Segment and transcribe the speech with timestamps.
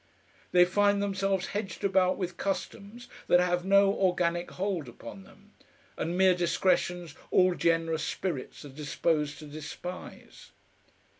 [0.51, 5.53] They find themselves hedged about with customs that have no organic hold upon them,
[5.95, 10.53] and mere discretions all generous spirits are disposed to despise.